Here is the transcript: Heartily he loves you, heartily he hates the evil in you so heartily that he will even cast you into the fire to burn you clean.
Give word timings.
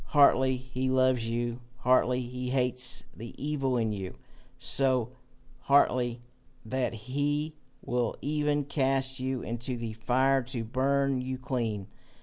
Heartily 0.05 0.57
he 0.57 0.89
loves 0.89 1.29
you, 1.29 1.61
heartily 1.77 2.21
he 2.21 2.49
hates 2.49 3.03
the 3.15 3.35
evil 3.37 3.77
in 3.77 3.91
you 3.93 4.15
so 4.57 5.11
heartily 5.59 6.23
that 6.65 6.91
he 6.91 7.53
will 7.83 8.15
even 8.19 8.65
cast 8.65 9.19
you 9.19 9.43
into 9.43 9.77
the 9.77 9.93
fire 9.93 10.41
to 10.41 10.63
burn 10.63 11.21
you 11.21 11.37
clean. 11.37 11.85